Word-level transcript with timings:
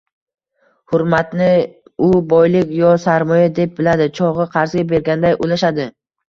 Hurmatni 0.93 1.49
u 2.07 2.09
boylik 2.31 2.71
yo 2.77 2.95
sarmoya 3.03 3.51
deb 3.61 3.77
biladi 3.81 4.09
chog’i, 4.21 4.49
qarzga 4.57 4.87
berganday 4.95 5.39
ulashadi. 5.49 5.89